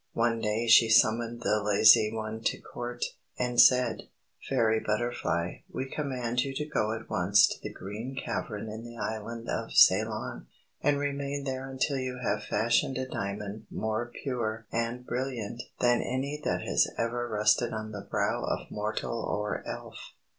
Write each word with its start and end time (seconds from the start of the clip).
One 0.15 0.39
day 0.41 0.65
she 0.65 0.89
summoned 0.89 1.41
the 1.41 1.61
lazy 1.63 2.11
one 2.11 2.41
to 2.45 2.59
Court, 2.59 3.05
and 3.37 3.61
said: 3.61 4.07
"Fairy 4.49 4.79
Butterfly, 4.79 5.57
we 5.71 5.85
command 5.91 6.41
you 6.41 6.55
to 6.55 6.65
go 6.65 6.91
at 6.93 7.07
once 7.07 7.45
to 7.49 7.61
the 7.61 7.71
Green 7.71 8.15
Cavern 8.15 8.67
in 8.67 8.83
the 8.83 8.97
Island 8.97 9.47
of 9.47 9.73
Ceylon, 9.73 10.47
and 10.81 10.97
remain 10.97 11.43
there 11.43 11.69
until 11.69 11.99
you 11.99 12.17
have 12.17 12.43
fashioned 12.45 12.97
a 12.97 13.05
diamond 13.07 13.67
more 13.69 14.11
pure 14.23 14.65
and 14.71 15.05
brilliant 15.05 15.61
than 15.81 16.01
any 16.01 16.41
that 16.45 16.63
has 16.63 16.87
ever 16.97 17.27
rested 17.29 17.71
on 17.71 17.91
the 17.91 18.01
brow 18.01 18.43
of 18.43 18.71
mortal 18.71 19.21
or 19.23 19.61
Elf." 19.67 20.13